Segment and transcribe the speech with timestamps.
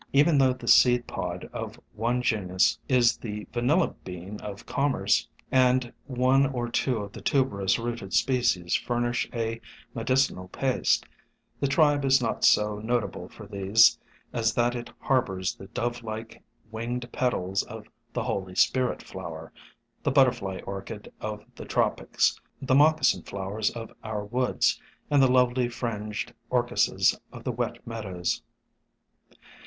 [0.13, 5.93] Even though the seed pod of one genus is the Vanilla Bean of commerce, and
[6.07, 9.61] one or two of the tuberous rooted species furnish a
[9.93, 11.05] me dicinal paste,
[11.59, 13.99] the tribe is not so notable for these
[14.33, 16.41] as that it harbors the dove like
[16.71, 19.53] winged petals of the Holy Spirit Flower,
[20.01, 24.81] the Butterfly Orchid of the tropics, the Moccasin Flowers of our woods,
[25.11, 28.41] and the lovely fringed Orchises of the wet meadows.